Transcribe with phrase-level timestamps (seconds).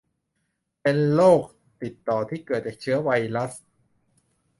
[0.81, 1.41] เป็นโรค
[1.81, 3.51] ติดต่อที่เกิดจากเชื้อไวรัส